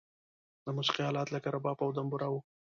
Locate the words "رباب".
1.55-1.77